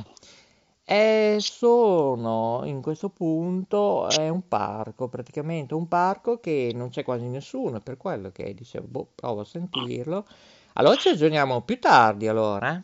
E 0.91 1.37
sono 1.39 2.61
in 2.65 2.81
questo 2.81 3.09
punto 3.09 4.09
è 4.09 4.27
un 4.27 4.47
parco, 4.47 5.07
praticamente 5.07 5.75
un 5.75 5.87
parco 5.87 6.39
che 6.39 6.71
non 6.73 6.89
c'è 6.89 7.03
quasi 7.03 7.25
nessuno, 7.27 7.79
per 7.79 7.95
quello 7.95 8.31
che 8.31 8.55
dicevo, 8.55 8.87
boh, 8.87 9.07
provo 9.13 9.41
a 9.41 9.45
sentirlo. 9.45 10.25
Allora 10.73 10.95
ci 10.95 11.09
aggiorniamo 11.09 11.61
più 11.61 11.77
tardi 11.79 12.27
allora, 12.27 12.73
eh? 12.73 12.81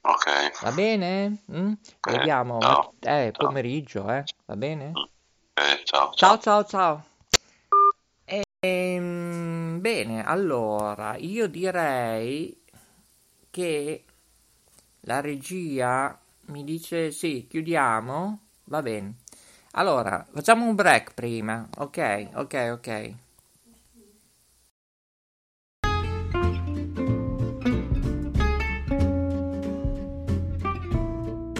Ok. 0.00 0.62
Va 0.62 0.72
bene? 0.72 1.42
Mm? 1.52 1.72
Eh, 1.72 2.12
Vediamo, 2.12 2.60
ciao. 2.60 2.94
ma- 2.98 3.18
eh, 3.18 3.34
pomeriggio, 3.36 4.10
eh? 4.10 4.24
Va 4.46 4.56
bene? 4.56 4.92
Eh, 5.52 5.84
ciao. 5.84 6.14
Ciao 6.14 6.38
ciao 6.38 6.64
ciao. 6.64 7.04
Ehm, 8.60 9.82
bene, 9.82 10.24
allora 10.24 11.16
io 11.16 11.46
direi 11.46 12.58
che 13.50 14.04
la 15.00 15.20
regia 15.20 16.18
mi 16.48 16.64
dice 16.64 17.10
sì, 17.10 17.46
chiudiamo. 17.48 18.40
Va 18.64 18.82
bene. 18.82 19.14
Allora, 19.72 20.26
facciamo 20.32 20.66
un 20.66 20.74
break 20.74 21.14
prima. 21.14 21.68
Ok, 21.78 22.28
ok, 22.34 22.68
ok. 22.72 23.14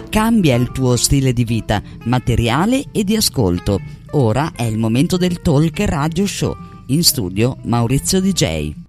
Cambia 0.09 0.55
il 0.55 0.71
tuo 0.71 0.95
stile 0.95 1.33
di 1.33 1.43
vita, 1.43 1.81
materiale 2.05 2.85
e 2.91 3.03
di 3.03 3.15
ascolto. 3.15 3.79
Ora 4.13 4.53
è 4.55 4.63
il 4.63 4.77
momento 4.77 5.17
del 5.17 5.39
Talk 5.41 5.79
Radio 5.81 6.25
Show. 6.25 6.55
In 6.87 7.03
studio 7.03 7.57
Maurizio 7.65 8.19
DJ. 8.19 8.88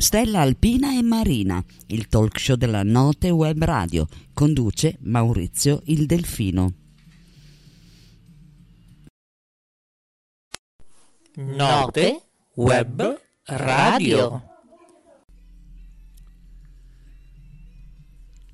Stella 0.00 0.42
Alpina 0.42 0.96
e 0.96 1.02
Marina, 1.02 1.60
il 1.88 2.06
talk 2.06 2.38
show 2.38 2.54
della 2.54 2.84
Note 2.84 3.30
Web 3.30 3.64
Radio, 3.64 4.06
conduce 4.32 4.96
Maurizio 5.00 5.80
il 5.86 6.06
Delfino. 6.06 6.72
Note 11.34 12.22
Web 12.54 13.20
Radio. 13.46 14.57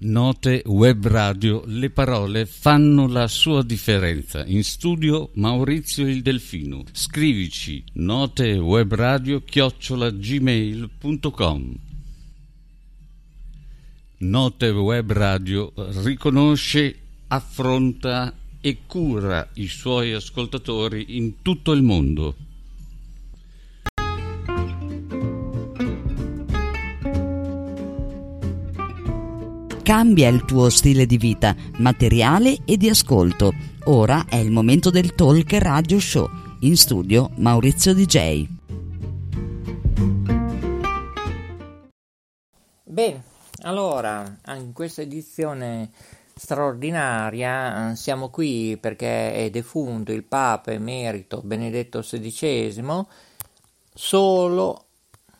Note 0.04 0.62
Web 0.66 1.06
Radio, 1.06 1.62
le 1.64 1.88
parole 1.88 2.44
fanno 2.44 3.06
la 3.06 3.26
sua 3.26 3.62
differenza. 3.62 4.44
In 4.44 4.62
studio 4.62 5.30
Maurizio 5.36 6.06
il 6.06 6.20
Delfino. 6.20 6.84
Scrivici 6.92 7.82
notewebradio 7.94 9.40
chiocciolagmail.com 9.40 11.74
Note 14.18 14.68
Web 14.68 15.10
Radio 15.10 15.72
riconosce, 16.02 16.98
affronta 17.28 18.34
e 18.60 18.80
cura 18.86 19.48
i 19.54 19.68
suoi 19.68 20.12
ascoltatori 20.12 21.16
in 21.16 21.40
tutto 21.40 21.72
il 21.72 21.82
mondo. 21.82 22.36
Cambia 29.94 30.28
il 30.28 30.44
tuo 30.44 30.70
stile 30.70 31.06
di 31.06 31.16
vita, 31.18 31.54
materiale 31.76 32.58
e 32.64 32.76
di 32.76 32.88
ascolto. 32.88 33.54
Ora 33.84 34.26
è 34.28 34.34
il 34.34 34.50
momento 34.50 34.90
del 34.90 35.14
Talk 35.14 35.52
Radio 35.52 36.00
Show. 36.00 36.28
In 36.62 36.76
studio 36.76 37.30
Maurizio 37.36 37.94
DJ. 37.94 38.44
Bene, 42.82 43.22
allora, 43.62 44.36
in 44.56 44.72
questa 44.72 45.02
edizione 45.02 45.90
straordinaria 46.34 47.92
eh, 47.92 47.94
siamo 47.94 48.30
qui 48.30 48.76
perché 48.76 49.32
è 49.32 49.50
defunto 49.50 50.10
il 50.10 50.24
Papa 50.24 50.72
emerito 50.72 51.40
Benedetto 51.40 52.00
XVI, 52.00 53.04
solo 53.94 54.86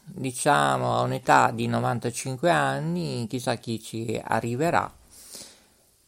diciamo 0.05 0.97
a 0.97 1.03
un'età 1.03 1.51
di 1.51 1.67
95 1.67 2.51
anni, 2.51 3.27
chissà 3.29 3.57
chi 3.57 3.81
ci 3.83 4.21
arriverà. 4.23 4.93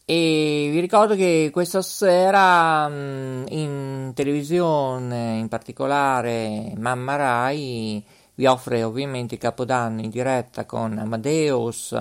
E 0.09 0.69
vi 0.71 0.79
ricordo 0.79 1.15
che 1.15 1.49
questa 1.51 1.81
sera 1.81 2.87
mh, 2.87 3.45
in 3.49 4.11
televisione, 4.15 5.37
in 5.37 5.49
particolare 5.49 6.73
Mamma 6.77 7.15
Rai, 7.17 8.01
vi 8.35 8.45
offre 8.45 8.83
ovviamente 8.83 9.35
il 9.35 9.41
Capodanno 9.41 10.01
in 10.01 10.09
diretta 10.09 10.65
con 10.65 10.97
Amadeus 10.97 11.93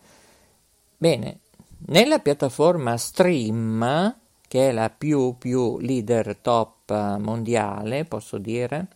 Bene, 0.96 1.40
nella 1.88 2.20
piattaforma 2.20 2.96
Stream, 2.96 4.16
che 4.48 4.70
è 4.70 4.72
la 4.72 4.88
più 4.88 5.36
più 5.36 5.78
leader 5.78 6.38
top 6.38 7.18
mondiale, 7.18 8.06
posso 8.06 8.38
dire, 8.38 8.86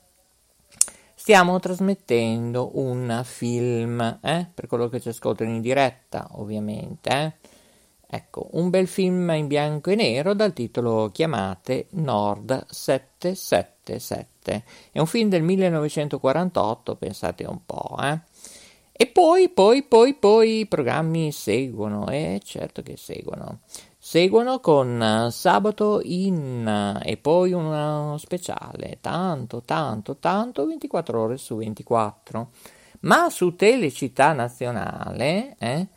stiamo 1.14 1.60
trasmettendo 1.60 2.70
un 2.78 3.20
film, 3.22 4.18
eh, 4.22 4.48
per 4.54 4.66
quello 4.66 4.88
che 4.88 5.00
ci 5.00 5.10
ascoltano 5.10 5.50
in 5.50 5.60
diretta, 5.60 6.28
ovviamente, 6.32 7.10
eh. 7.10 7.34
Ecco, 8.08 8.48
un 8.52 8.70
bel 8.70 8.86
film 8.86 9.30
in 9.30 9.48
bianco 9.48 9.90
e 9.90 9.96
nero 9.96 10.32
dal 10.32 10.52
titolo 10.52 11.10
Chiamate 11.12 11.86
Nord 11.90 12.66
777. 12.68 14.64
È 14.92 15.00
un 15.00 15.06
film 15.06 15.28
del 15.28 15.42
1948, 15.42 16.94
pensate 16.96 17.44
un 17.44 17.58
po', 17.66 17.96
eh. 18.00 18.20
E 18.98 19.06
poi, 19.08 19.50
poi, 19.50 19.82
poi, 19.82 20.14
poi 20.14 20.60
i 20.60 20.66
programmi 20.66 21.30
seguono, 21.30 22.08
eh, 22.08 22.40
certo 22.42 22.80
che 22.80 22.96
seguono. 22.96 23.60
Seguono 23.98 24.60
con 24.60 25.28
Sabato 25.30 26.00
in 26.02 27.00
e 27.02 27.16
poi 27.18 27.52
uno 27.52 28.16
speciale, 28.18 28.98
tanto, 29.02 29.62
tanto, 29.62 30.16
tanto, 30.16 30.64
24 30.64 31.20
ore 31.20 31.36
su 31.36 31.56
24. 31.56 32.50
Ma 33.00 33.28
su 33.28 33.54
Telecittà 33.54 34.32
Nazionale, 34.32 35.56
eh, 35.58 35.88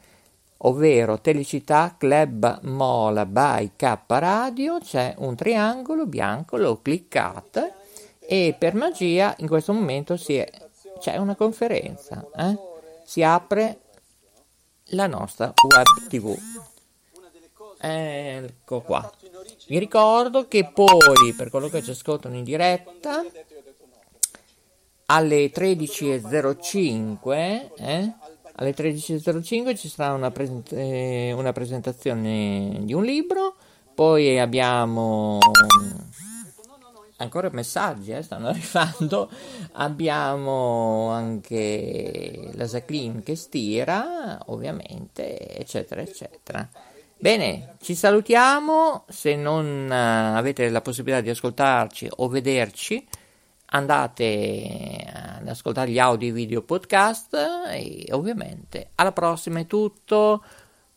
ovvero 0.60 1.20
Telecità 1.20 1.96
Club 1.98 2.60
Mola 2.64 3.26
by 3.26 3.72
K 3.76 3.98
Radio, 4.08 4.80
c'è 4.80 5.16
un 5.18 5.36
triangolo 5.36 6.06
bianco, 6.06 6.56
lo 6.58 6.82
cliccate 6.82 7.74
e 8.20 8.56
per 8.58 8.76
magia 8.76 9.36
in 9.40 9.48
questo 9.48 9.74
momento 9.74 10.18
è, 10.28 10.50
c'è 11.00 11.18
una 11.18 11.36
conferenza, 11.36 12.26
eh? 12.36 12.58
si 13.04 13.24
apre 13.24 13.80
la 14.92 15.08
nostra 15.08 15.52
web 15.68 16.08
tv. 16.08 16.38
Ecco 17.82 18.82
qua. 18.82 19.12
Vi 19.68 19.80
ricordo 19.80 20.48
che 20.48 20.66
poi, 20.66 21.34
per 21.36 21.50
quello 21.50 21.70
che 21.70 21.82
ci 21.82 21.90
ascoltano 21.92 22.36
in 22.36 22.44
diretta, 22.44 23.24
alle 25.06 25.52
13.05, 25.52 27.70
eh, 27.78 28.14
alle 28.60 28.74
13.05 28.74 29.76
ci 29.76 29.88
sarà 29.88 30.14
una, 30.14 30.32
present- 30.32 30.74
eh, 30.74 31.32
una 31.32 31.54
presentazione 31.54 32.80
di 32.82 32.94
un 32.94 33.04
libro, 33.04 33.56
poi 33.94 34.38
abbiamo 34.38 35.40
ancora 37.18 37.50
messaggi 37.52 38.12
eh, 38.12 38.22
stanno 38.22 38.48
arrivando 38.50 39.30
abbiamo 39.74 41.10
anche 41.10 42.50
la 42.54 42.66
Jacqueline 42.66 43.24
che 43.24 43.36
stira 43.36 44.40
ovviamente 44.48 45.58
eccetera 45.58 46.02
eccetera. 46.02 46.70
Bene 47.18 47.76
ci 47.82 47.96
salutiamo 47.96 49.04
se 49.10 49.36
non 49.36 49.88
uh, 49.90 50.38
avete 50.38 50.70
la 50.70 50.82
possibilità 50.82 51.20
di 51.22 51.30
ascoltarci 51.30 52.10
o 52.18 52.28
vederci 52.30 53.06
andate 53.72 55.06
ad 55.14 55.48
ascoltare 55.48 55.92
gli 55.92 56.00
audio 56.00 56.30
e 56.30 56.34
video 56.34 56.62
podcast 56.62 57.36
e 57.72 58.08
ovviamente 58.12 58.92
alla 58.96 59.12
prossima 59.12 59.60
è 59.60 59.68
tutto 59.68 60.44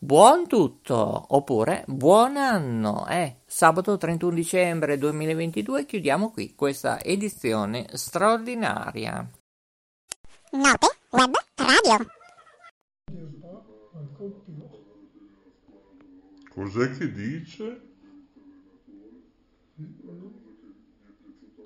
Buon 0.03 0.49
tutto, 0.49 1.27
oppure 1.29 1.85
buon 1.87 2.35
anno, 2.35 3.07
eh? 3.07 3.37
Sabato 3.45 3.95
31 3.95 4.33
dicembre 4.35 4.97
2022 4.97 5.85
chiudiamo 5.85 6.29
qui 6.29 6.55
questa 6.55 7.01
edizione 7.01 7.87
straordinaria. 7.93 9.25
Note 10.51 10.87
Web 11.11 11.33
Radio. 11.55 12.05
Cos'è 16.49 16.97
che 16.97 17.09
dice? 17.09 17.81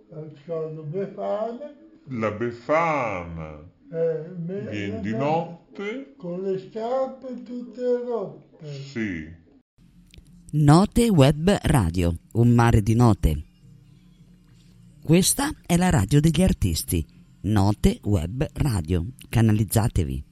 Lasciando 0.09 0.83
Befana. 0.83 1.73
La 2.09 2.31
Befana. 2.31 3.59
Eh, 3.91 4.29
me- 4.37 4.69
Viene 4.69 5.01
di 5.01 5.11
notte? 5.11 6.13
Con 6.17 6.41
le 6.43 6.59
scarpe 6.59 7.43
tutte 7.43 7.81
rotte. 8.05 8.73
Sì. 8.83 9.25
Note 10.51 11.09
Web 11.09 11.57
Radio, 11.63 12.17
un 12.33 12.49
mare 12.49 12.81
di 12.81 12.95
note. 12.95 13.43
Questa 15.03 15.51
è 15.65 15.77
la 15.77 15.89
radio 15.89 16.19
degli 16.19 16.41
artisti. 16.41 17.05
Note 17.41 17.99
Web 18.03 18.45
Radio. 18.53 19.05
Canalizzatevi. 19.29 20.23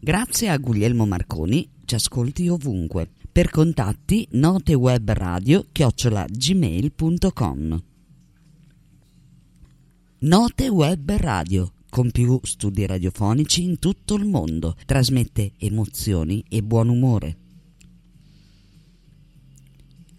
Grazie 0.00 0.48
a 0.48 0.56
Guglielmo 0.58 1.06
Marconi, 1.06 1.68
ci 1.84 1.94
ascolti 1.94 2.48
ovunque. 2.48 3.10
Per 3.30 3.50
contatti 3.50 4.26
notewebradio 4.32 5.66
chiocciola 5.72 6.24
gmail.com 6.28 7.82
Note 10.24 10.68
Web 10.68 11.10
Radio, 11.16 11.74
con 11.90 12.10
più 12.10 12.40
studi 12.44 12.86
radiofonici 12.86 13.62
in 13.62 13.78
tutto 13.78 14.14
il 14.14 14.24
mondo, 14.24 14.74
trasmette 14.86 15.52
emozioni 15.58 16.42
e 16.48 16.62
buon 16.62 16.88
umore. 16.88 17.36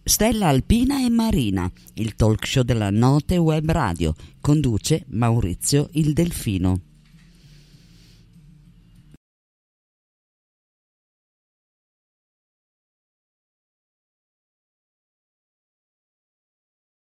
Stella 0.03 0.49
Alpina 0.49 1.03
e 1.03 1.09
Marina, 1.09 1.71
il 1.95 2.15
talk 2.15 2.45
show 2.45 2.61
della 2.61 2.91
Note 2.91 3.37
Web 3.37 3.71
Radio, 3.71 4.13
conduce 4.41 5.05
Maurizio 5.07 5.89
il 5.93 6.13
Delfino. 6.13 6.81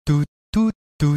tu 0.05 0.23
tu 0.51 0.69
tu 0.97 1.17